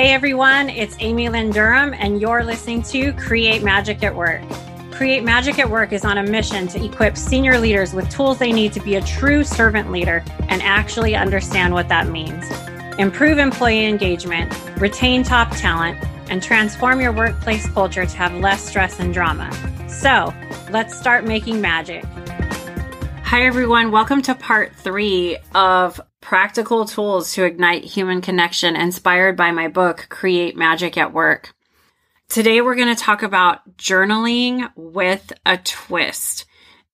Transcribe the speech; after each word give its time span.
Hey 0.00 0.14
everyone, 0.14 0.70
it's 0.70 0.96
Amy 1.00 1.28
Lynn 1.28 1.50
Durham, 1.50 1.92
and 1.92 2.22
you're 2.22 2.42
listening 2.42 2.80
to 2.84 3.12
Create 3.12 3.62
Magic 3.62 4.02
at 4.02 4.16
Work. 4.16 4.40
Create 4.90 5.22
Magic 5.22 5.58
at 5.58 5.68
Work 5.68 5.92
is 5.92 6.06
on 6.06 6.16
a 6.16 6.22
mission 6.22 6.66
to 6.68 6.82
equip 6.82 7.18
senior 7.18 7.58
leaders 7.58 7.92
with 7.92 8.08
tools 8.08 8.38
they 8.38 8.50
need 8.50 8.72
to 8.72 8.80
be 8.80 8.94
a 8.94 9.02
true 9.02 9.44
servant 9.44 9.92
leader 9.92 10.24
and 10.48 10.62
actually 10.62 11.14
understand 11.14 11.74
what 11.74 11.90
that 11.90 12.08
means. 12.08 12.50
Improve 12.98 13.36
employee 13.36 13.84
engagement, 13.84 14.50
retain 14.80 15.22
top 15.22 15.50
talent, 15.50 16.02
and 16.30 16.42
transform 16.42 17.02
your 17.02 17.12
workplace 17.12 17.68
culture 17.68 18.06
to 18.06 18.16
have 18.16 18.32
less 18.36 18.66
stress 18.66 19.00
and 19.00 19.12
drama. 19.12 19.52
So, 19.86 20.32
let's 20.70 20.98
start 20.98 21.26
making 21.26 21.60
magic. 21.60 22.06
Hi, 23.24 23.42
everyone. 23.42 23.90
Welcome 23.90 24.22
to 24.22 24.34
part 24.34 24.74
three 24.74 25.36
of 25.54 26.00
practical 26.20 26.84
tools 26.84 27.32
to 27.34 27.44
ignite 27.44 27.84
human 27.84 28.20
connection 28.20 28.76
inspired 28.76 29.36
by 29.36 29.50
my 29.50 29.68
book, 29.68 30.06
Create 30.08 30.56
Magic 30.56 30.96
at 30.96 31.12
Work. 31.12 31.54
Today, 32.28 32.60
we're 32.60 32.76
going 32.76 32.94
to 32.94 33.02
talk 33.02 33.22
about 33.22 33.76
journaling 33.76 34.70
with 34.76 35.32
a 35.44 35.56
twist. 35.56 36.44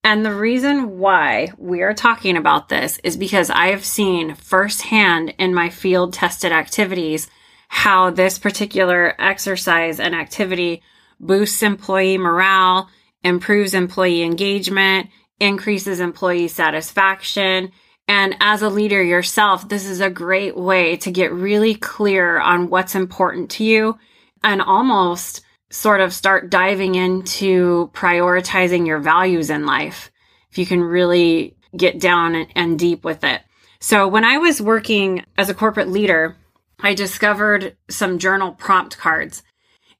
And 0.02 0.24
the 0.24 0.34
reason 0.34 0.98
why 0.98 1.52
we 1.58 1.82
are 1.82 1.92
talking 1.92 2.36
about 2.36 2.68
this 2.68 2.98
is 3.02 3.16
because 3.16 3.50
I 3.50 3.68
have 3.68 3.84
seen 3.84 4.36
firsthand 4.36 5.34
in 5.38 5.52
my 5.52 5.68
field 5.68 6.12
tested 6.12 6.52
activities 6.52 7.28
how 7.68 8.10
this 8.10 8.38
particular 8.38 9.14
exercise 9.18 9.98
and 9.98 10.14
activity 10.14 10.82
boosts 11.18 11.62
employee 11.62 12.18
morale, 12.18 12.88
improves 13.24 13.74
employee 13.74 14.22
engagement, 14.22 15.08
increases 15.40 15.98
employee 15.98 16.48
satisfaction, 16.48 17.72
and 18.08 18.36
as 18.40 18.62
a 18.62 18.68
leader 18.68 19.02
yourself, 19.02 19.68
this 19.68 19.84
is 19.86 20.00
a 20.00 20.10
great 20.10 20.56
way 20.56 20.96
to 20.98 21.10
get 21.10 21.32
really 21.32 21.74
clear 21.74 22.38
on 22.38 22.70
what's 22.70 22.94
important 22.94 23.50
to 23.52 23.64
you 23.64 23.98
and 24.44 24.62
almost 24.62 25.42
sort 25.70 26.00
of 26.00 26.14
start 26.14 26.48
diving 26.50 26.94
into 26.94 27.90
prioritizing 27.92 28.86
your 28.86 29.00
values 29.00 29.50
in 29.50 29.66
life. 29.66 30.12
If 30.50 30.58
you 30.58 30.66
can 30.66 30.80
really 30.80 31.56
get 31.76 32.00
down 32.00 32.34
and, 32.54 32.78
deep 32.78 33.04
with 33.04 33.24
it. 33.24 33.42
So 33.80 34.08
when 34.08 34.24
I 34.24 34.38
was 34.38 34.62
working 34.62 35.24
as 35.36 35.50
a 35.50 35.54
corporate 35.54 35.88
leader, 35.88 36.36
I 36.80 36.94
discovered 36.94 37.76
some 37.90 38.18
journal 38.18 38.52
prompt 38.52 38.96
cards 38.96 39.42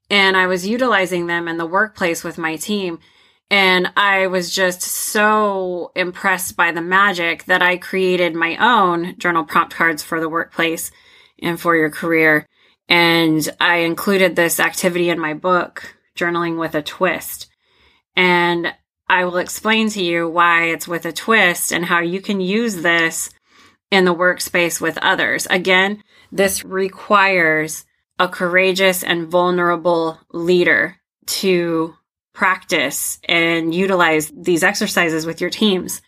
and 0.09 0.37
I 0.37 0.47
was 0.47 0.65
utilizing 0.65 1.27
them 1.27 1.47
in 1.47 1.57
the 1.57 1.65
workplace 1.65 2.23
with 2.23 2.37
my 2.37 2.55
team. 2.55 2.99
And 3.49 3.91
I 3.95 4.27
was 4.27 4.53
just 4.53 4.81
so 4.81 5.91
impressed 5.95 6.57
by 6.57 6.71
the 6.71 6.81
magic 6.81 7.45
that 7.45 7.61
I 7.61 7.77
created 7.77 8.35
my 8.35 8.57
own 8.57 9.17
journal 9.17 9.45
prompt 9.45 9.73
cards 9.73 10.03
for 10.03 10.19
the 10.19 10.29
workplace 10.29 10.91
and 11.41 11.59
for 11.59 11.75
your 11.75 11.89
career. 11.89 12.45
And 12.89 13.47
I 13.59 13.77
included 13.77 14.35
this 14.35 14.59
activity 14.59 15.09
in 15.09 15.19
my 15.19 15.33
book, 15.33 15.95
Journaling 16.17 16.59
with 16.59 16.75
a 16.75 16.81
Twist. 16.81 17.47
And 18.15 18.73
I 19.09 19.23
will 19.23 19.37
explain 19.37 19.89
to 19.91 20.03
you 20.03 20.27
why 20.27 20.65
it's 20.65 20.87
with 20.87 21.05
a 21.05 21.13
twist 21.13 21.71
and 21.71 21.85
how 21.85 22.01
you 22.01 22.19
can 22.19 22.41
use 22.41 22.77
this 22.77 23.29
in 23.89 24.03
the 24.03 24.13
workspace 24.13 24.81
with 24.81 24.97
others. 24.97 25.47
Again, 25.49 26.03
this 26.31 26.65
requires 26.65 27.85
a 28.19 28.27
courageous 28.27 29.03
and 29.03 29.27
vulnerable 29.27 30.19
leader 30.33 30.97
to 31.27 31.95
practice 32.37 33.17
and 33.27 33.73
utilize 33.73 34.31
these 34.31 34.63
exercises 34.63 35.25
with 35.25 35.41
your 35.41 35.49
teams. 35.49 36.03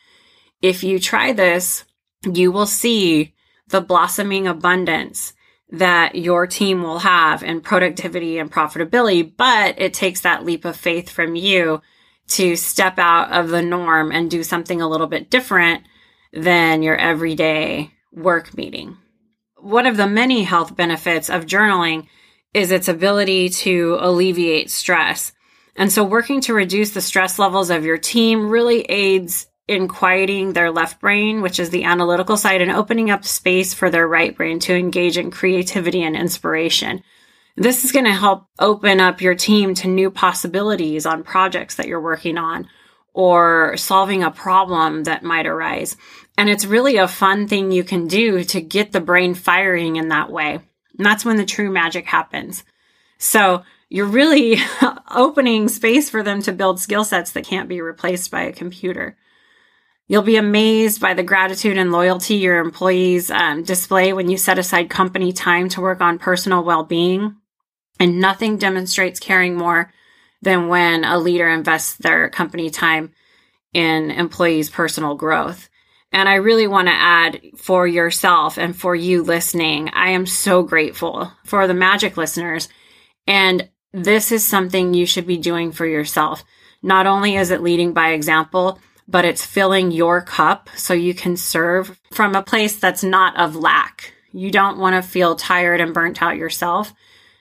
If 0.61 0.83
you 0.83 0.99
try 0.99 1.33
this, 1.33 1.85
you 2.23 2.51
will 2.51 2.67
see 2.67 3.33
the 3.69 3.81
blossoming 3.81 4.45
abundance 4.45 5.33
that 5.71 6.13
your 6.13 6.45
team 6.45 6.83
will 6.83 6.99
have 6.99 7.41
in 7.41 7.61
productivity 7.61 8.37
and 8.37 8.51
profitability, 8.51 9.31
but 9.35 9.81
it 9.81 9.95
takes 9.95 10.21
that 10.21 10.45
leap 10.45 10.65
of 10.65 10.75
faith 10.75 11.09
from 11.09 11.35
you 11.35 11.81
to 12.27 12.55
step 12.55 12.99
out 12.99 13.31
of 13.31 13.49
the 13.49 13.63
norm 13.63 14.11
and 14.11 14.29
do 14.29 14.43
something 14.43 14.81
a 14.83 14.87
little 14.87 15.07
bit 15.07 15.31
different 15.31 15.83
than 16.31 16.83
your 16.83 16.95
everyday 16.95 17.91
work 18.13 18.55
meeting. 18.55 18.97
One 19.57 19.87
of 19.87 19.97
the 19.97 20.07
many 20.07 20.43
health 20.43 20.75
benefits 20.75 21.27
of 21.31 21.47
journaling 21.47 22.07
is 22.53 22.71
its 22.71 22.87
ability 22.87 23.49
to 23.49 23.97
alleviate 23.99 24.69
stress. 24.69 25.31
And 25.79 25.91
so 25.91 26.03
working 26.03 26.41
to 26.41 26.53
reduce 26.53 26.91
the 26.91 26.99
stress 26.99 27.39
levels 27.39 27.69
of 27.69 27.85
your 27.85 27.97
team 27.97 28.49
really 28.49 28.81
aids 28.81 29.47
in 29.65 29.87
quieting 29.87 30.51
their 30.51 30.71
left 30.71 30.99
brain, 30.99 31.41
which 31.41 31.57
is 31.57 31.69
the 31.69 31.85
analytical 31.85 32.35
side, 32.35 32.61
and 32.61 32.69
opening 32.69 33.09
up 33.09 33.23
space 33.23 33.73
for 33.73 33.89
their 33.89 34.05
right 34.05 34.35
brain 34.35 34.59
to 34.59 34.75
engage 34.75 35.17
in 35.17 35.31
creativity 35.31 36.03
and 36.03 36.17
inspiration. 36.17 37.01
This 37.55 37.85
is 37.85 37.93
going 37.93 38.05
to 38.05 38.11
help 38.11 38.47
open 38.59 38.99
up 38.99 39.21
your 39.21 39.35
team 39.35 39.73
to 39.75 39.87
new 39.87 40.11
possibilities 40.11 41.05
on 41.05 41.23
projects 41.23 41.75
that 41.75 41.87
you're 41.87 42.01
working 42.01 42.37
on 42.37 42.67
or 43.13 43.77
solving 43.77 44.21
a 44.21 44.31
problem 44.31 45.05
that 45.05 45.23
might 45.23 45.47
arise. 45.47 45.95
And 46.37 46.49
it's 46.49 46.65
really 46.65 46.97
a 46.97 47.07
fun 47.07 47.47
thing 47.47 47.71
you 47.71 47.85
can 47.85 48.07
do 48.07 48.43
to 48.43 48.59
get 48.59 48.91
the 48.91 48.99
brain 48.99 49.33
firing 49.33 49.95
in 49.95 50.09
that 50.09 50.29
way. 50.29 50.59
And 50.97 51.05
that's 51.05 51.23
when 51.23 51.37
the 51.37 51.45
true 51.45 51.71
magic 51.71 52.05
happens. 52.05 52.65
So 53.17 53.63
you're 53.89 54.05
really 54.05 54.57
opening 55.11 55.67
space 55.67 56.09
for 56.09 56.23
them 56.23 56.41
to 56.43 56.53
build 56.53 56.79
skill 56.79 57.03
sets 57.03 57.31
that 57.31 57.45
can't 57.45 57.69
be 57.69 57.81
replaced 57.81 58.31
by 58.31 58.43
a 58.43 58.53
computer. 58.53 59.17
You'll 60.07 60.21
be 60.23 60.37
amazed 60.37 61.01
by 61.01 61.13
the 61.13 61.23
gratitude 61.23 61.77
and 61.77 61.91
loyalty 61.91 62.35
your 62.35 62.59
employees 62.59 63.29
um, 63.29 63.63
display 63.63 64.13
when 64.13 64.29
you 64.29 64.37
set 64.37 64.57
aside 64.57 64.89
company 64.89 65.31
time 65.33 65.69
to 65.69 65.81
work 65.81 66.01
on 66.01 66.17
personal 66.17 66.63
well 66.63 66.83
being. 66.83 67.35
And 67.99 68.19
nothing 68.19 68.57
demonstrates 68.57 69.19
caring 69.19 69.55
more 69.55 69.91
than 70.41 70.67
when 70.67 71.03
a 71.03 71.19
leader 71.19 71.49
invests 71.49 71.97
their 71.97 72.29
company 72.29 72.69
time 72.69 73.13
in 73.73 74.09
employees' 74.09 74.69
personal 74.69 75.15
growth. 75.15 75.69
And 76.11 76.27
I 76.27 76.35
really 76.35 76.65
want 76.65 76.87
to 76.87 76.93
add 76.93 77.41
for 77.57 77.85
yourself 77.85 78.57
and 78.57 78.75
for 78.75 78.95
you 78.95 79.21
listening, 79.21 79.89
I 79.93 80.11
am 80.11 80.25
so 80.25 80.63
grateful 80.63 81.31
for 81.43 81.67
the 81.67 81.73
magic 81.73 82.17
listeners. 82.17 82.67
And 83.27 83.69
this 83.93 84.31
is 84.31 84.45
something 84.45 84.93
you 84.93 85.05
should 85.05 85.25
be 85.25 85.37
doing 85.37 85.71
for 85.71 85.85
yourself. 85.85 86.43
Not 86.81 87.07
only 87.07 87.35
is 87.35 87.51
it 87.51 87.61
leading 87.61 87.93
by 87.93 88.11
example, 88.11 88.79
but 89.07 89.25
it's 89.25 89.45
filling 89.45 89.91
your 89.91 90.21
cup 90.21 90.69
so 90.75 90.93
you 90.93 91.13
can 91.13 91.35
serve 91.35 91.99
from 92.13 92.35
a 92.35 92.43
place 92.43 92.75
that's 92.75 93.03
not 93.03 93.35
of 93.37 93.55
lack. 93.55 94.13
You 94.31 94.51
don't 94.51 94.77
want 94.77 94.95
to 94.95 95.07
feel 95.07 95.35
tired 95.35 95.81
and 95.81 95.93
burnt 95.93 96.21
out 96.21 96.37
yourself. 96.37 96.93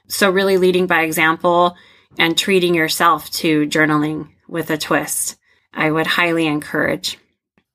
So, 0.08 0.30
really 0.30 0.56
leading 0.56 0.86
by 0.86 1.02
example 1.02 1.76
and 2.18 2.36
treating 2.36 2.74
yourself 2.74 3.30
to 3.32 3.66
journaling 3.66 4.30
with 4.48 4.70
a 4.70 4.78
twist, 4.78 5.36
I 5.74 5.90
would 5.90 6.06
highly 6.06 6.46
encourage. 6.46 7.18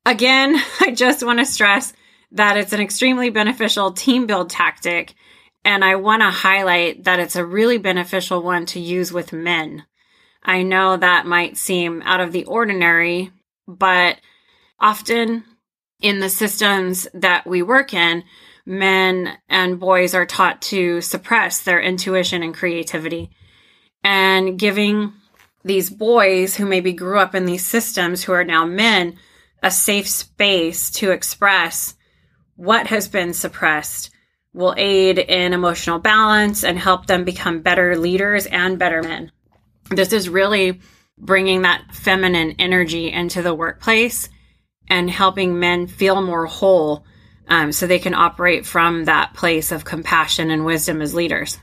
Again, 0.06 0.60
I 0.82 0.92
just 0.92 1.24
want 1.24 1.40
to 1.40 1.46
stress 1.46 1.94
that 2.32 2.58
it's 2.58 2.74
an 2.74 2.82
extremely 2.82 3.30
beneficial 3.30 3.92
team 3.92 4.26
build 4.26 4.50
tactic 4.50 5.14
and 5.66 5.84
I 5.84 5.96
want 5.96 6.22
to 6.22 6.30
highlight 6.30 7.06
that 7.06 7.20
it's 7.20 7.36
a 7.36 7.46
really 7.46 7.78
beneficial 7.78 8.42
one 8.42 8.66
to 8.68 8.80
use 8.80 9.14
with 9.14 9.34
men. 9.34 9.86
I 10.44 10.64
know 10.64 10.98
that 10.98 11.26
might 11.26 11.58
seem 11.58 12.02
out 12.04 12.20
of 12.20 12.32
the 12.32 12.46
ordinary, 12.46 13.32
but 13.68 14.20
often 14.80 15.46
in 16.02 16.20
the 16.20 16.30
systems 16.30 17.08
that 17.14 17.48
we 17.48 17.62
work 17.62 17.94
in, 17.94 18.24
men 18.66 19.38
and 19.48 19.80
boys 19.80 20.14
are 20.14 20.26
taught 20.26 20.62
to 20.64 21.00
suppress 21.02 21.62
their 21.62 21.82
intuition 21.82 22.44
and 22.44 22.54
creativity. 22.54 23.30
And 24.04 24.60
giving 24.60 25.14
these 25.64 25.90
boys 25.90 26.56
who 26.56 26.66
maybe 26.66 26.92
grew 26.92 27.20
up 27.20 27.34
in 27.36 27.46
these 27.46 27.66
systems 27.66 28.24
who 28.24 28.34
are 28.34 28.44
now 28.44 28.66
men 28.66 29.18
a 29.62 29.72
safe 29.72 30.10
space 30.10 30.92
to 30.92 31.12
express 31.12 31.96
what 32.58 32.88
has 32.88 33.08
been 33.08 33.34
suppressed 33.34 34.13
will 34.54 34.76
aid 34.78 35.18
in 35.18 35.54
emotional 35.54 36.00
balance 36.00 36.64
and 36.64 36.78
help 36.78 37.08
them 37.08 37.24
become 37.24 37.62
better 37.62 37.98
leaders 37.98 38.46
and 38.46 38.78
better 38.78 39.02
men. 39.02 39.32
This 39.90 40.14
is 40.14 40.30
really 40.30 40.80
bringing 41.18 41.64
that 41.64 41.94
feminine 41.94 42.56
energy 42.60 43.12
into 43.12 43.42
the 43.42 43.54
workplace 43.54 44.30
and 44.88 45.10
helping 45.10 45.60
men 45.60 45.88
feel 45.88 46.22
more 46.22 46.46
whole 46.46 47.06
um, 47.48 47.72
so 47.72 47.88
they 47.88 48.00
can 48.00 48.14
operate 48.14 48.66
from 48.66 49.06
that 49.06 49.34
place 49.34 49.72
of 49.72 49.86
compassion 49.86 50.50
and 50.52 50.66
wisdom 50.66 51.02
as 51.02 51.14
leaders. 51.14 51.58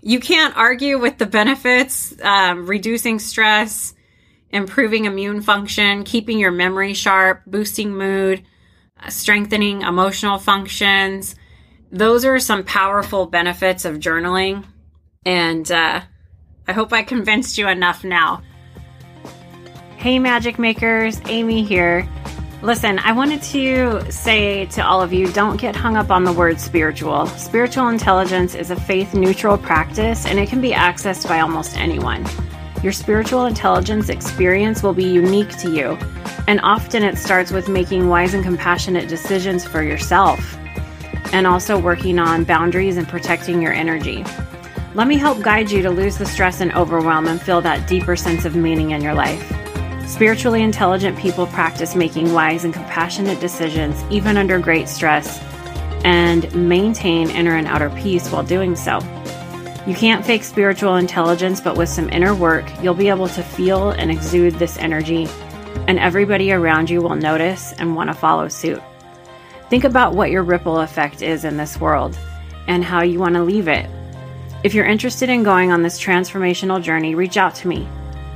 You 0.00 0.20
can't 0.20 0.56
argue 0.56 0.98
with 0.98 1.18
the 1.18 1.26
benefits, 1.26 2.14
um, 2.22 2.66
reducing 2.66 3.18
stress, 3.18 3.94
improving 4.50 5.04
immune 5.04 5.42
function, 5.42 6.04
keeping 6.04 6.38
your 6.38 6.52
memory 6.52 6.94
sharp, 6.94 7.42
boosting 7.46 7.94
mood, 7.94 8.42
uh, 9.00 9.10
strengthening 9.10 9.82
emotional 9.82 10.38
functions 10.38 11.34
those 11.90 12.24
are 12.24 12.38
some 12.38 12.64
powerful 12.64 13.26
benefits 13.26 13.84
of 13.84 13.96
journaling. 13.96 14.64
And 15.24 15.70
uh, 15.70 16.00
I 16.66 16.72
hope 16.72 16.92
I 16.92 17.02
convinced 17.02 17.58
you 17.58 17.68
enough 17.68 18.04
now. 18.04 18.42
Hey, 19.96 20.18
magic 20.18 20.58
makers, 20.58 21.20
Amy 21.26 21.64
here. 21.64 22.08
Listen, 22.62 22.98
I 23.00 23.12
wanted 23.12 23.42
to 23.42 24.10
say 24.10 24.66
to 24.66 24.84
all 24.84 25.02
of 25.02 25.12
you 25.12 25.30
don't 25.32 25.60
get 25.60 25.76
hung 25.76 25.96
up 25.96 26.10
on 26.10 26.24
the 26.24 26.32
word 26.32 26.60
spiritual. 26.60 27.26
Spiritual 27.26 27.88
intelligence 27.88 28.54
is 28.54 28.70
a 28.70 28.76
faith 28.76 29.14
neutral 29.14 29.58
practice 29.58 30.26
and 30.26 30.38
it 30.38 30.48
can 30.48 30.60
be 30.60 30.70
accessed 30.70 31.28
by 31.28 31.40
almost 31.40 31.76
anyone. 31.76 32.26
Your 32.82 32.92
spiritual 32.92 33.46
intelligence 33.46 34.08
experience 34.08 34.82
will 34.82 34.92
be 34.92 35.04
unique 35.04 35.56
to 35.58 35.70
you, 35.70 35.98
and 36.46 36.60
often 36.62 37.02
it 37.02 37.16
starts 37.16 37.50
with 37.50 37.68
making 37.68 38.08
wise 38.08 38.34
and 38.34 38.44
compassionate 38.44 39.08
decisions 39.08 39.66
for 39.66 39.82
yourself 39.82 40.56
and 41.32 41.46
also 41.46 41.78
working 41.78 42.18
on 42.18 42.44
boundaries 42.44 42.96
and 42.96 43.08
protecting 43.08 43.62
your 43.62 43.72
energy. 43.72 44.24
Let 44.94 45.08
me 45.08 45.18
help 45.18 45.42
guide 45.42 45.70
you 45.70 45.82
to 45.82 45.90
lose 45.90 46.16
the 46.16 46.26
stress 46.26 46.60
and 46.60 46.72
overwhelm 46.72 47.26
and 47.26 47.40
feel 47.40 47.60
that 47.60 47.86
deeper 47.88 48.16
sense 48.16 48.44
of 48.44 48.56
meaning 48.56 48.92
in 48.92 49.02
your 49.02 49.14
life. 49.14 49.42
Spiritually 50.08 50.62
intelligent 50.62 51.18
people 51.18 51.46
practice 51.48 51.94
making 51.94 52.32
wise 52.32 52.64
and 52.64 52.72
compassionate 52.72 53.40
decisions 53.40 54.02
even 54.10 54.36
under 54.36 54.58
great 54.58 54.88
stress 54.88 55.38
and 56.04 56.54
maintain 56.54 57.28
inner 57.28 57.56
and 57.56 57.66
outer 57.66 57.90
peace 57.90 58.30
while 58.30 58.44
doing 58.44 58.76
so. 58.76 59.00
You 59.86 59.94
can't 59.94 60.24
fake 60.24 60.44
spiritual 60.44 60.96
intelligence, 60.96 61.60
but 61.60 61.76
with 61.76 61.88
some 61.88 62.08
inner 62.10 62.34
work, 62.34 62.64
you'll 62.82 62.94
be 62.94 63.08
able 63.08 63.28
to 63.28 63.42
feel 63.42 63.90
and 63.90 64.10
exude 64.10 64.54
this 64.54 64.78
energy, 64.78 65.28
and 65.86 65.98
everybody 65.98 66.52
around 66.52 66.88
you 66.90 67.02
will 67.02 67.14
notice 67.14 67.72
and 67.74 67.94
want 67.94 68.08
to 68.10 68.14
follow 68.14 68.48
suit. 68.48 68.82
Think 69.68 69.84
about 69.84 70.14
what 70.14 70.30
your 70.30 70.44
ripple 70.44 70.80
effect 70.80 71.22
is 71.22 71.44
in 71.44 71.56
this 71.56 71.80
world 71.80 72.16
and 72.68 72.84
how 72.84 73.02
you 73.02 73.18
want 73.18 73.34
to 73.34 73.42
leave 73.42 73.68
it. 73.68 73.90
If 74.62 74.74
you're 74.74 74.86
interested 74.86 75.28
in 75.28 75.42
going 75.42 75.72
on 75.72 75.82
this 75.82 76.00
transformational 76.00 76.82
journey, 76.82 77.14
reach 77.14 77.36
out 77.36 77.54
to 77.56 77.68
me. 77.68 77.88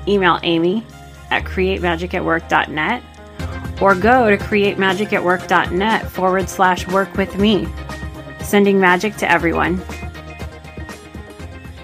Email 0.08 0.40
Amy 0.42 0.84
at 1.30 1.44
createmagicatwork.net 1.44 3.02
or 3.80 3.94
go 3.94 4.30
to 4.30 4.36
createmagicatwork.net 4.36 6.10
forward 6.10 6.48
slash 6.48 6.86
work 6.88 7.14
with 7.16 7.36
me. 7.36 7.68
Sending 8.40 8.80
magic 8.80 9.16
to 9.16 9.30
everyone. 9.30 9.80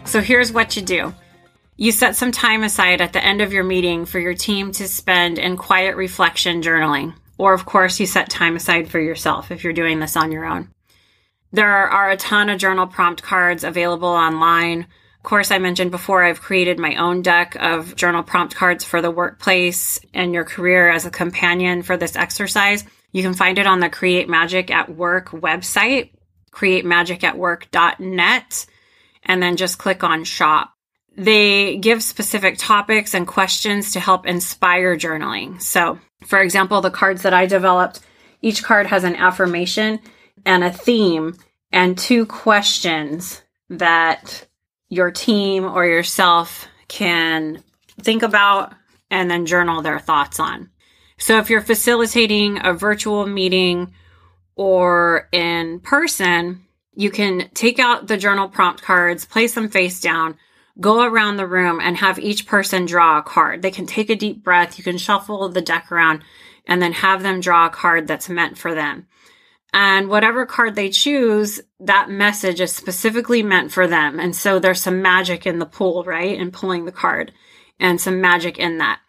So 0.05 0.21
here's 0.21 0.53
what 0.53 0.77
you 0.77 0.83
do. 0.83 1.15
You 1.77 1.93
set 1.93 2.17
some 2.17 2.33
time 2.33 2.63
aside 2.63 3.01
at 3.01 3.13
the 3.13 3.23
end 3.23 3.43
of 3.43 3.53
your 3.53 3.65
meeting 3.65 4.07
for 4.07 4.19
your 4.19 4.35
team 4.35 4.73
to 4.73 4.89
spend 4.89 5.39
in 5.39 5.57
quiet 5.57 5.97
reflection 5.97 6.63
journaling. 6.63 7.15
Or, 7.39 7.53
of 7.53 7.67
course, 7.67 8.01
you 8.01 8.07
set 8.07 8.31
time 8.31 8.57
aside 8.57 8.89
for 8.89 8.99
yourself 9.01 9.51
if 9.51 9.65
you're 9.65 9.73
doing 9.73 10.01
this 10.01 10.17
on 10.17 10.33
your 10.33 10.45
own. 10.45 10.71
There 11.53 11.69
are 11.69 12.11
a 12.11 12.17
ton 12.17 12.51
of 12.51 12.59
journal 12.59 12.87
prompt 12.87 13.23
cards 13.23 13.65
available 13.65 14.09
online. 14.09 14.81
Of 14.81 15.23
course, 15.23 15.51
I 15.51 15.59
mentioned 15.59 15.91
before 15.91 16.25
I've 16.25 16.41
created 16.41 16.79
my 16.79 16.95
own 16.97 17.23
deck 17.23 17.57
of 17.59 17.97
journal 17.97 18.23
prompt 18.23 18.55
cards 18.55 18.85
for 18.85 19.03
the 19.03 19.11
workplace 19.11 19.99
and 20.15 20.35
your 20.35 20.45
career 20.45 20.89
as 20.89 21.07
a 21.07 21.11
companion 21.11 21.83
for 21.83 21.97
this 21.97 22.17
exercise. 22.17 22.85
You 23.13 23.23
can 23.23 23.35
find 23.35 23.59
it 23.59 23.67
on 23.67 23.81
the 23.81 23.89
Create 23.89 24.29
Magic 24.29 24.71
at 24.71 24.95
Work 24.95 25.31
website, 25.31 26.11
createmagicatwork.net 26.53 28.67
and 29.27 29.43
then 29.43 29.57
just 29.57 29.79
click 29.79 30.05
on 30.05 30.25
shop. 30.25 30.73
They 31.17 31.79
give 31.79 32.03
specific 32.03 32.57
topics 32.59 33.15
and 33.15 33.27
questions 33.27 33.93
to 33.93 34.01
help 34.01 34.27
inspire 34.27 34.97
journaling. 34.97 35.61
So, 35.63 35.99
for 36.27 36.41
example, 36.41 36.81
the 36.81 36.91
cards 36.91 37.23
that 37.23 37.33
I 37.33 37.47
developed, 37.47 38.01
each 38.43 38.63
card 38.63 38.87
has 38.87 39.03
an 39.03 39.17
affirmation 39.17 40.01
and 40.45 40.63
a 40.63 40.73
theme 40.73 41.37
and 41.73 41.97
two 41.97 42.27
questions 42.27 43.43
that 43.71 44.47
your 44.89 45.11
team 45.11 45.65
or 45.65 45.87
yourself 45.87 46.69
can 46.89 47.63
think 48.01 48.23
about 48.23 48.75
and 49.11 49.31
then 49.31 49.47
journal 49.47 49.83
their 49.83 49.99
thoughts 49.99 50.39
on. 50.39 50.71
So 51.19 51.39
if 51.39 51.49
you're 51.49 51.63
facilitating 51.63 52.65
a 52.65 52.75
virtual 52.75 53.27
meeting 53.27 53.93
or 54.55 55.29
in 55.33 55.81
person, 55.81 56.65
you 56.95 57.11
can 57.11 57.49
take 57.55 57.79
out 57.79 58.07
the 58.07 58.17
journal 58.17 58.49
prompt 58.49 58.83
cards, 58.83 59.25
place 59.25 59.55
them 59.55 59.69
face 59.69 60.01
down, 60.01 60.37
go 60.81 61.03
around 61.03 61.37
the 61.37 61.47
room 61.47 61.81
and 61.81 61.97
have 61.97 62.19
each 62.19 62.47
person 62.47 62.87
draw 62.87 63.19
a 63.19 63.23
card. 63.23 63.63
They 63.63 63.71
can 63.71 63.87
take 63.87 64.11
a 64.11 64.17
deep 64.17 64.43
breath. 64.43 64.79
You 64.79 64.85
can 64.85 64.99
shuffle 64.99 65.49
the 65.49 65.63
deck 65.63 65.91
around 65.91 66.23
and 66.67 66.83
then 66.83 66.93
have 66.93 67.23
them 67.23 67.41
draw 67.41 67.67
a 67.67 67.71
card 67.71 68.07
that's 68.07 68.29
meant 68.29 68.59
for 68.59 68.75
them. 68.75 69.07
And 69.73 70.09
whatever 70.09 70.47
card 70.47 70.75
they 70.75 70.89
choose, 70.89 71.61
that 71.81 72.09
message 72.09 72.61
is 72.61 72.73
specifically 72.73 73.43
meant 73.43 73.73
for 73.73 73.87
them. 73.87 74.19
And 74.19 74.35
so 74.35 74.59
there's 74.59 74.81
some 74.81 75.03
magic 75.03 75.47
in 75.47 75.59
the 75.59 75.67
pool, 75.67 76.05
right? 76.05 76.39
In 76.39 76.51
pulling 76.51 76.85
the 76.85 76.93
card 76.93 77.33
and 77.79 78.01
some 78.01 78.21
magic 78.21 78.59
in 78.59 78.79
that. 78.79 79.01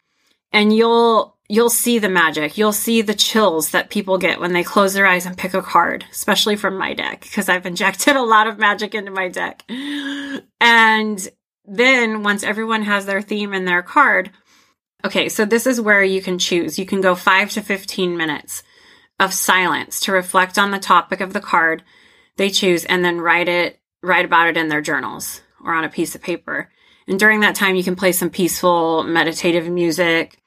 And 0.52 0.76
you'll 0.76 1.38
you'll 1.50 1.70
see 1.70 2.00
the 2.00 2.10
magic. 2.10 2.58
You'll 2.58 2.74
see 2.74 3.02
the 3.02 3.14
chills 3.14 3.72
that 3.72 3.90
people 3.90 4.18
get 4.18 4.40
when 4.40 4.52
they 4.54 4.64
close 4.64 4.94
their 4.94 5.06
eyes 5.06 5.26
and 5.26 5.38
pick 5.38 5.54
a 5.54 5.62
card, 5.62 6.06
especially 6.12 6.58
from 6.58 6.78
my 6.78 6.94
deck, 6.94 7.22
because 7.22 7.48
I've 7.48 7.66
injected 7.66 8.16
a 8.18 8.24
lot 8.24 8.48
of 8.48 8.58
magic 8.58 8.94
into 8.94 9.12
my 9.12 9.30
deck. 9.30 9.64
And 10.60 11.30
then 11.68 12.24
once 12.24 12.44
everyone 12.44 12.84
has 12.84 13.06
their 13.06 13.22
theme 13.22 13.54
and 13.54 13.68
their 13.68 13.84
card, 13.84 14.32
okay, 15.06 15.30
so 15.30 15.46
this 15.46 15.68
is 15.68 15.82
where 15.82 16.04
you 16.04 16.22
can 16.22 16.40
choose. 16.40 16.80
You 16.80 16.86
can 16.86 17.02
go 17.02 17.14
five 17.14 17.52
to 17.52 17.62
15 17.62 18.16
minutes 18.16 18.64
of 19.20 19.34
silence 19.34 20.00
to 20.02 20.12
reflect 20.12 20.58
on 20.58 20.72
the 20.72 20.80
topic 20.80 21.22
of 21.22 21.34
the 21.34 21.42
card 21.42 21.84
they 22.38 22.50
choose 22.50 22.86
and 22.86 23.04
then 23.04 23.20
write 23.20 23.50
it, 23.50 23.80
write 24.02 24.26
about 24.26 24.48
it 24.48 24.58
in 24.58 24.70
their 24.70 24.82
journals 24.82 25.42
or 25.64 25.74
on 25.74 25.84
a 25.84 25.90
piece 25.90 26.16
of 26.16 26.22
paper. 26.22 26.72
And 27.08 27.20
during 27.20 27.40
that 27.42 27.56
time, 27.56 27.76
you 27.76 27.84
can 27.84 27.96
play 27.96 28.12
some 28.12 28.30
peaceful 28.30 29.04
meditative 29.04 29.68
music 29.68 30.38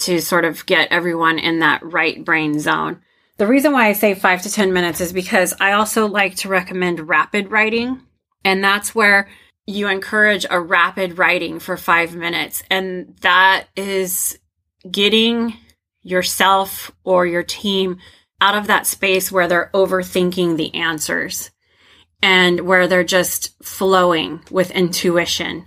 to 0.00 0.20
sort 0.20 0.44
of 0.44 0.64
get 0.66 0.90
everyone 0.90 1.38
in 1.38 1.58
that 1.58 1.82
right 1.82 2.24
brain 2.24 2.58
zone. 2.60 3.00
The 3.38 3.46
reason 3.46 3.72
why 3.72 3.88
I 3.88 3.92
say 3.92 4.14
five 4.14 4.42
to 4.42 4.50
10 4.50 4.72
minutes 4.72 5.00
is 5.00 5.12
because 5.12 5.52
I 5.60 5.72
also 5.72 6.06
like 6.06 6.36
to 6.36 6.48
recommend 6.48 7.08
rapid 7.08 7.50
writing. 7.50 8.02
And 8.44 8.62
that's 8.62 8.94
where 8.94 9.28
you 9.66 9.88
encourage 9.88 10.44
a 10.50 10.60
rapid 10.60 11.18
writing 11.18 11.58
for 11.58 11.76
five 11.76 12.14
minutes. 12.14 12.62
And 12.70 13.16
that 13.20 13.66
is 13.76 14.38
getting 14.90 15.54
yourself 16.02 16.90
or 17.04 17.26
your 17.26 17.44
team 17.44 17.98
out 18.40 18.56
of 18.56 18.66
that 18.66 18.86
space 18.86 19.30
where 19.30 19.46
they're 19.46 19.70
overthinking 19.72 20.56
the 20.56 20.74
answers 20.74 21.50
and 22.20 22.60
where 22.60 22.88
they're 22.88 23.04
just 23.04 23.62
flowing 23.62 24.40
with 24.50 24.70
intuition 24.72 25.66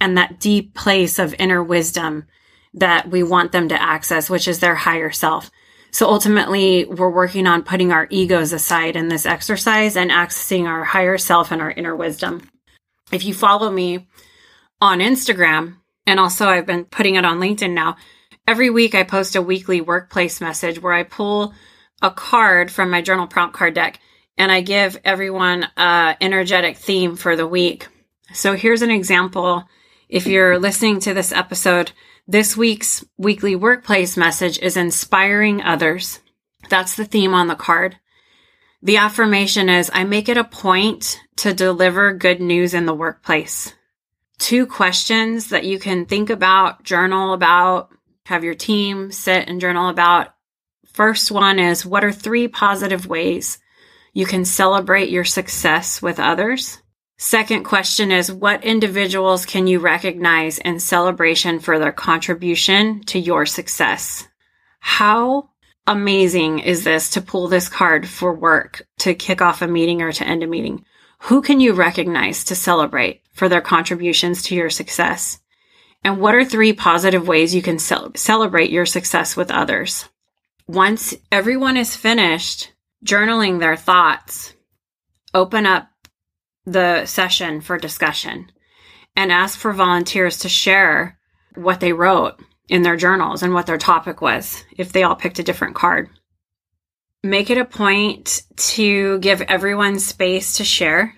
and 0.00 0.16
that 0.16 0.40
deep 0.40 0.74
place 0.74 1.18
of 1.18 1.34
inner 1.38 1.62
wisdom 1.62 2.26
that 2.72 3.10
we 3.10 3.22
want 3.22 3.52
them 3.52 3.68
to 3.68 3.80
access, 3.80 4.28
which 4.28 4.48
is 4.48 4.60
their 4.60 4.74
higher 4.74 5.10
self. 5.10 5.50
So 5.92 6.08
ultimately, 6.08 6.84
we're 6.86 7.10
working 7.10 7.46
on 7.46 7.62
putting 7.62 7.92
our 7.92 8.08
egos 8.10 8.52
aside 8.52 8.96
in 8.96 9.08
this 9.08 9.26
exercise 9.26 9.96
and 9.96 10.10
accessing 10.10 10.64
our 10.64 10.82
higher 10.82 11.18
self 11.18 11.52
and 11.52 11.62
our 11.62 11.70
inner 11.70 11.94
wisdom. 11.94 12.48
If 13.14 13.24
you 13.24 13.32
follow 13.32 13.70
me 13.70 14.08
on 14.80 14.98
Instagram, 14.98 15.76
and 16.04 16.18
also 16.18 16.48
I've 16.48 16.66
been 16.66 16.84
putting 16.84 17.14
it 17.14 17.24
on 17.24 17.38
LinkedIn 17.38 17.72
now, 17.72 17.96
every 18.48 18.70
week 18.70 18.96
I 18.96 19.04
post 19.04 19.36
a 19.36 19.40
weekly 19.40 19.80
workplace 19.80 20.40
message 20.40 20.82
where 20.82 20.92
I 20.92 21.04
pull 21.04 21.54
a 22.02 22.10
card 22.10 22.72
from 22.72 22.90
my 22.90 23.02
journal 23.02 23.28
prompt 23.28 23.54
card 23.54 23.74
deck 23.74 24.00
and 24.36 24.50
I 24.50 24.62
give 24.62 25.00
everyone 25.04 25.68
a 25.76 26.16
energetic 26.20 26.76
theme 26.76 27.14
for 27.14 27.36
the 27.36 27.46
week. 27.46 27.86
So 28.32 28.54
here's 28.54 28.82
an 28.82 28.90
example. 28.90 29.62
If 30.08 30.26
you're 30.26 30.58
listening 30.58 30.98
to 31.00 31.14
this 31.14 31.30
episode, 31.30 31.92
this 32.26 32.56
week's 32.56 33.04
weekly 33.16 33.54
workplace 33.54 34.16
message 34.16 34.58
is 34.58 34.76
inspiring 34.76 35.62
others. 35.62 36.18
That's 36.68 36.96
the 36.96 37.04
theme 37.04 37.32
on 37.32 37.46
the 37.46 37.54
card. 37.54 37.96
The 38.84 38.98
affirmation 38.98 39.70
is 39.70 39.90
I 39.94 40.04
make 40.04 40.28
it 40.28 40.36
a 40.36 40.44
point 40.44 41.18
to 41.36 41.54
deliver 41.54 42.12
good 42.12 42.38
news 42.38 42.74
in 42.74 42.84
the 42.84 42.92
workplace. 42.92 43.72
Two 44.38 44.66
questions 44.66 45.48
that 45.48 45.64
you 45.64 45.78
can 45.78 46.04
think 46.04 46.28
about, 46.28 46.82
journal 46.82 47.32
about, 47.32 47.88
have 48.26 48.44
your 48.44 48.54
team 48.54 49.10
sit 49.10 49.48
and 49.48 49.58
journal 49.58 49.88
about. 49.88 50.34
First 50.92 51.30
one 51.30 51.58
is 51.58 51.86
what 51.86 52.04
are 52.04 52.12
three 52.12 52.46
positive 52.46 53.06
ways 53.06 53.58
you 54.12 54.26
can 54.26 54.44
celebrate 54.44 55.08
your 55.08 55.24
success 55.24 56.02
with 56.02 56.20
others? 56.20 56.82
Second 57.16 57.64
question 57.64 58.12
is 58.12 58.30
What 58.30 58.64
individuals 58.64 59.46
can 59.46 59.66
you 59.66 59.78
recognize 59.78 60.58
in 60.58 60.78
celebration 60.78 61.58
for 61.58 61.78
their 61.78 61.90
contribution 61.90 63.00
to 63.04 63.18
your 63.18 63.46
success? 63.46 64.28
How 64.80 65.48
amazing 65.86 66.60
is 66.60 66.84
this 66.84 67.10
to 67.10 67.20
pull 67.20 67.48
this 67.48 67.68
card 67.68 68.08
for 68.08 68.32
work 68.32 68.86
to 68.98 69.14
kick 69.14 69.42
off 69.42 69.62
a 69.62 69.66
meeting 69.66 70.02
or 70.02 70.12
to 70.12 70.26
end 70.26 70.42
a 70.42 70.46
meeting? 70.46 70.84
Who 71.20 71.42
can 71.42 71.60
you 71.60 71.72
recognize 71.72 72.44
to 72.44 72.54
celebrate 72.54 73.22
for 73.32 73.48
their 73.48 73.60
contributions 73.60 74.42
to 74.44 74.54
your 74.54 74.70
success? 74.70 75.38
And 76.02 76.20
what 76.20 76.34
are 76.34 76.44
three 76.44 76.72
positive 76.72 77.26
ways 77.26 77.54
you 77.54 77.62
can 77.62 77.78
ce- 77.78 77.92
celebrate 78.14 78.70
your 78.70 78.86
success 78.86 79.36
with 79.36 79.50
others? 79.50 80.08
Once 80.66 81.14
everyone 81.32 81.76
is 81.76 81.96
finished 81.96 82.72
journaling 83.04 83.58
their 83.58 83.76
thoughts, 83.76 84.54
open 85.32 85.66
up 85.66 85.88
the 86.66 87.04
session 87.06 87.60
for 87.60 87.78
discussion 87.78 88.50
and 89.16 89.30
ask 89.30 89.58
for 89.58 89.72
volunteers 89.72 90.38
to 90.38 90.48
share 90.48 91.18
what 91.54 91.80
they 91.80 91.92
wrote 91.92 92.40
in 92.68 92.82
their 92.82 92.96
journals 92.96 93.42
and 93.42 93.52
what 93.52 93.66
their 93.66 93.78
topic 93.78 94.20
was 94.20 94.64
if 94.76 94.92
they 94.92 95.02
all 95.02 95.16
picked 95.16 95.38
a 95.38 95.42
different 95.42 95.74
card. 95.74 96.08
Make 97.22 97.50
it 97.50 97.58
a 97.58 97.64
point 97.64 98.42
to 98.56 99.18
give 99.18 99.40
everyone 99.42 99.98
space 99.98 100.56
to 100.56 100.64
share. 100.64 101.14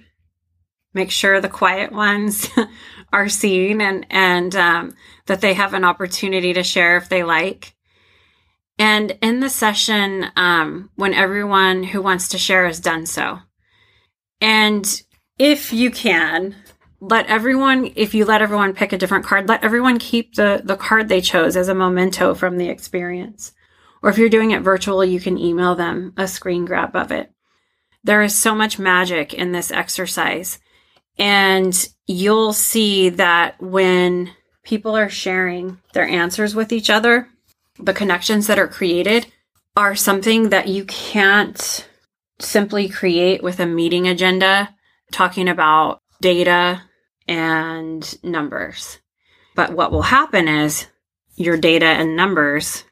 Make 0.95 1.11
sure 1.11 1.41
the 1.41 1.49
quiet 1.49 1.93
ones 1.93 2.49
are 3.13 3.29
seen 3.29 3.81
and 3.81 4.07
and 4.11 4.55
um, 4.55 4.95
that 5.27 5.41
they 5.41 5.55
have 5.55 5.75
an 5.75 5.85
opportunity 5.85 6.53
to 6.53 6.63
share 6.63 6.97
if 6.97 7.09
they 7.09 7.23
like. 7.23 7.75
And 8.79 9.19
in 9.23 9.41
the 9.41 9.49
session, 9.49 10.27
um, 10.37 10.91
when 10.97 11.15
everyone 11.15 11.83
who 11.83 12.03
wants 12.03 12.29
to 12.29 12.39
share 12.39 12.67
has 12.67 12.79
done 12.79 13.07
so, 13.07 13.39
and 14.41 15.03
if 15.39 15.73
you 15.73 15.91
can, 15.91 16.57
let 17.01 17.27
everyone, 17.27 17.93
if 17.97 18.15
you 18.15 18.25
let 18.25 18.43
everyone 18.43 18.75
pick 18.75 18.93
a 18.93 18.99
different 18.99 19.25
card, 19.25 19.49
let 19.49 19.65
everyone 19.65 19.99
keep 19.99 20.35
the, 20.35 20.63
the 20.65 20.77
card 20.77 21.09
they 21.09 21.21
chose 21.21 21.57
as 21.57 21.69
a 21.69 21.75
memento 21.75 22.35
from 22.35 22.57
the 22.57 22.69
experience. 22.69 23.53
Or 24.03 24.11
if 24.11 24.19
you're 24.19 24.29
doing 24.29 24.53
it 24.53 24.63
virtual, 24.63 25.05
you 25.05 25.21
can 25.21 25.39
email 25.39 25.75
them 25.75 26.15
a 26.17 26.29
screen 26.29 26.65
grab 26.65 26.95
of 26.97 27.11
it. 27.11 27.33
There 28.05 28.23
is 28.23 28.35
so 28.35 28.55
much 28.55 28.79
magic 28.79 29.35
in 29.35 29.53
this 29.53 29.71
exercise. 29.71 30.59
And 31.19 31.89
you'll 32.07 32.53
see 32.53 33.09
that 33.11 33.61
when 33.61 34.31
people 34.63 34.97
are 34.97 35.09
sharing 35.09 35.79
their 35.93 36.07
answers 36.07 36.55
with 36.55 36.73
each 36.73 36.91
other, 36.91 37.29
the 37.79 37.95
connections 37.95 38.47
that 38.47 38.59
are 38.59 38.69
created 38.69 39.27
are 39.77 39.95
something 39.95 40.51
that 40.51 40.69
you 40.69 40.85
can't 40.85 41.89
simply 42.39 42.89
create 42.89 43.43
with 43.43 43.61
a 43.61 43.67
meeting 43.67 44.07
agenda 44.07 44.75
talking 45.13 45.49
about 45.49 46.03
data 46.21 46.83
and 47.29 48.25
numbers. 48.25 48.99
But 49.55 49.73
what 49.73 49.91
will 49.91 50.03
happen 50.03 50.49
is 50.49 50.87
your 51.37 51.57
data 51.57 51.87
and 51.87 52.17
numbers, 52.17 52.85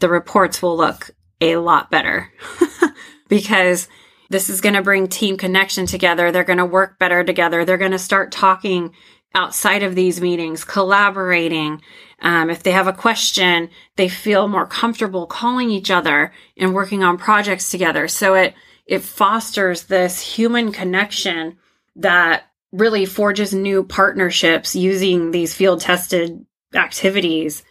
the 0.00 0.08
reports 0.08 0.62
will 0.62 0.76
look 0.76 1.10
a 1.40 1.56
lot 1.56 1.90
better 1.90 2.32
because 3.28 3.88
this 4.30 4.48
is 4.48 4.60
going 4.60 4.74
to 4.74 4.82
bring 4.82 5.08
team 5.08 5.36
connection 5.36 5.86
together. 5.86 6.32
They're 6.32 6.44
going 6.44 6.58
to 6.58 6.64
work 6.64 6.98
better 6.98 7.22
together. 7.22 7.64
They're 7.64 7.76
going 7.76 7.92
to 7.92 7.98
start 7.98 8.32
talking 8.32 8.92
outside 9.34 9.82
of 9.82 9.94
these 9.94 10.20
meetings, 10.20 10.64
collaborating. 10.64 11.82
Um, 12.20 12.50
if 12.50 12.62
they 12.62 12.72
have 12.72 12.86
a 12.86 12.92
question, 12.92 13.68
they 13.96 14.08
feel 14.08 14.48
more 14.48 14.66
comfortable 14.66 15.26
calling 15.26 15.70
each 15.70 15.90
other 15.90 16.32
and 16.56 16.74
working 16.74 17.04
on 17.04 17.18
projects 17.18 17.70
together. 17.70 18.08
So 18.08 18.34
it, 18.34 18.54
it 18.86 19.02
fosters 19.02 19.84
this 19.84 20.20
human 20.20 20.72
connection 20.72 21.58
that 21.96 22.45
really 22.72 23.06
forges 23.06 23.54
new 23.54 23.84
partnerships 23.84 24.74
using 24.74 25.30
these 25.30 25.54
field 25.54 25.80
tested 25.80 26.44
activities. 26.74 27.62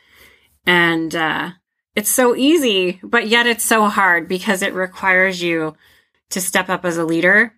And, 0.66 1.16
uh, 1.16 1.52
it's 1.96 2.10
so 2.10 2.36
easy, 2.36 3.00
but 3.04 3.28
yet 3.28 3.48
it's 3.48 3.64
so 3.64 3.86
hard 3.86 4.28
because 4.28 4.62
it 4.62 4.74
requires 4.74 5.42
you 5.42 5.76
to 6.32 6.42
step 6.42 6.70
up 6.70 6.84
as 6.84 6.98
a 6.98 7.06
leader 7.06 7.54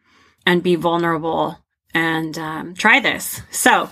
and 0.46 0.62
be 0.62 0.76
vulnerable 0.76 1.58
and 1.94 2.38
um, 2.38 2.74
try 2.76 3.00
this. 3.00 3.42
So 3.50 3.90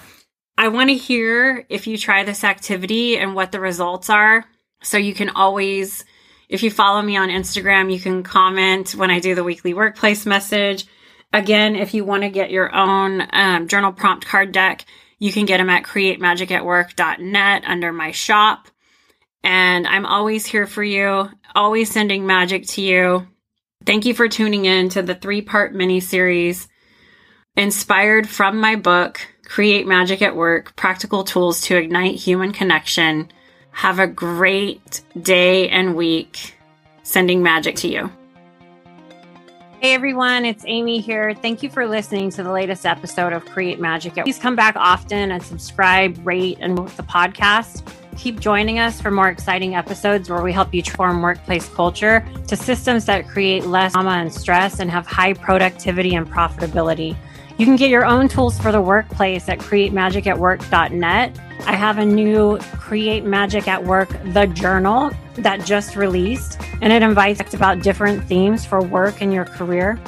I 0.57 0.67
want 0.67 0.89
to 0.89 0.95
hear 0.95 1.65
if 1.67 1.87
you 1.87 1.97
try 1.97 2.23
this 2.23 2.43
activity 2.43 3.17
and 3.17 3.33
what 3.33 3.51
the 3.51 3.59
results 3.59 4.09
are. 4.09 4.45
So 4.83 4.97
you 4.97 5.15
can 5.15 5.29
always, 5.31 6.05
if 6.47 6.61
you 6.61 6.69
follow 6.69 7.01
me 7.01 7.17
on 7.17 7.29
Instagram, 7.29 7.91
you 7.91 7.99
can 7.99 8.21
comment 8.21 8.93
when 8.93 9.09
I 9.09 9.19
do 9.19 9.33
the 9.33 9.43
weekly 9.43 9.73
workplace 9.73 10.25
message. 10.27 10.85
Again, 11.33 11.75
if 11.75 11.93
you 11.93 12.05
want 12.05 12.23
to 12.23 12.29
get 12.29 12.51
your 12.51 12.73
own 12.73 13.27
um, 13.31 13.67
journal 13.67 13.91
prompt 13.91 14.25
card 14.25 14.51
deck, 14.51 14.85
you 15.19 15.31
can 15.31 15.45
get 15.45 15.57
them 15.57 15.69
at 15.69 15.83
createmagicatwork.net 15.83 17.63
under 17.65 17.91
my 17.91 18.11
shop. 18.11 18.67
And 19.43 19.85
I'm 19.85 20.05
always 20.05 20.45
here 20.45 20.65
for 20.65 20.83
you, 20.83 21.29
always 21.53 21.91
sending 21.91 22.25
magic 22.25 22.65
to 22.67 22.81
you. 22.81 23.27
Thank 23.85 24.05
you 24.05 24.13
for 24.13 24.27
tuning 24.27 24.65
in 24.65 24.89
to 24.89 25.01
the 25.01 25.13
three 25.13 25.41
part 25.41 25.73
mini 25.73 25.99
series 25.99 26.67
inspired 27.55 28.27
from 28.27 28.59
my 28.59 28.75
book, 28.75 29.21
Create 29.45 29.85
Magic 29.85 30.21
at 30.21 30.35
Work 30.35 30.75
Practical 30.75 31.23
Tools 31.23 31.61
to 31.61 31.77
Ignite 31.77 32.15
Human 32.15 32.51
Connection. 32.51 33.31
Have 33.71 33.99
a 33.99 34.07
great 34.07 35.01
day 35.21 35.69
and 35.69 35.95
week. 35.95 36.55
Sending 37.03 37.43
magic 37.43 37.75
to 37.77 37.87
you. 37.87 38.11
Hey 39.85 39.93
everyone, 39.93 40.45
it's 40.45 40.63
Amy 40.65 40.99
here. 40.99 41.35
Thank 41.35 41.61
you 41.61 41.69
for 41.69 41.85
listening 41.85 42.31
to 42.31 42.41
the 42.41 42.51
latest 42.51 42.87
episode 42.87 43.33
of 43.33 43.45
Create 43.45 43.79
Magic. 43.79 44.15
Please 44.15 44.39
come 44.39 44.55
back 44.55 44.75
often 44.75 45.31
and 45.31 45.43
subscribe, 45.43 46.17
rate, 46.25 46.57
and 46.59 46.75
the 46.75 47.03
podcast. 47.03 47.87
Keep 48.17 48.39
joining 48.39 48.79
us 48.79 48.99
for 48.99 49.11
more 49.11 49.27
exciting 49.27 49.75
episodes 49.75 50.27
where 50.27 50.41
we 50.41 50.51
help 50.51 50.73
you 50.73 50.81
transform 50.81 51.21
workplace 51.21 51.69
culture 51.69 52.27
to 52.47 52.55
systems 52.55 53.05
that 53.05 53.27
create 53.27 53.67
less 53.67 53.91
trauma 53.91 54.13
and 54.13 54.33
stress 54.33 54.79
and 54.79 54.89
have 54.89 55.05
high 55.05 55.33
productivity 55.33 56.15
and 56.15 56.27
profitability. 56.27 57.15
You 57.59 57.67
can 57.67 57.75
get 57.75 57.91
your 57.91 58.05
own 58.05 58.27
tools 58.27 58.57
for 58.57 58.71
the 58.71 58.81
workplace 58.81 59.47
at 59.49 59.59
createmagicatwork.net. 59.59 61.39
I 61.67 61.75
have 61.75 61.99
a 61.99 62.05
new 62.05 62.57
Create 62.79 63.23
Magic 63.23 63.67
at 63.67 63.83
Work, 63.83 64.09
the 64.33 64.47
journal 64.47 65.11
that 65.35 65.63
just 65.63 65.95
released, 65.95 66.59
and 66.81 66.91
it 66.91 67.01
invites 67.01 67.53
about 67.53 67.81
different 67.81 68.23
themes 68.25 68.65
for 68.65 68.81
work 68.81 69.21
and 69.21 69.33
your 69.33 69.45
career. 69.45 69.99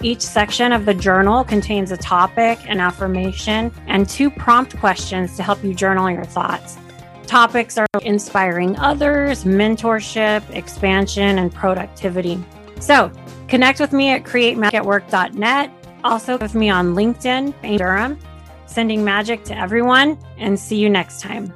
Each 0.00 0.22
section 0.22 0.72
of 0.72 0.84
the 0.86 0.94
journal 0.94 1.44
contains 1.44 1.90
a 1.90 1.96
topic, 1.96 2.58
an 2.68 2.80
affirmation, 2.80 3.72
and 3.86 4.08
two 4.08 4.30
prompt 4.30 4.76
questions 4.78 5.36
to 5.36 5.42
help 5.42 5.62
you 5.64 5.74
journal 5.74 6.10
your 6.10 6.24
thoughts. 6.24 6.76
Topics 7.26 7.76
are 7.76 7.86
inspiring 8.02 8.76
others, 8.78 9.44
mentorship, 9.44 10.48
expansion, 10.54 11.38
and 11.38 11.52
productivity. 11.52 12.42
So 12.80 13.10
connect 13.48 13.80
with 13.80 13.92
me 13.92 14.10
at 14.10 14.22
createmagicatwork.net 14.22 15.72
also 16.04 16.38
with 16.38 16.54
me 16.54 16.70
on 16.70 16.94
LinkedIn, 16.94 17.78
Durham, 17.78 18.18
sending 18.66 19.04
magic 19.04 19.44
to 19.44 19.58
everyone, 19.58 20.18
and 20.38 20.58
see 20.58 20.76
you 20.76 20.90
next 20.90 21.20
time. 21.20 21.52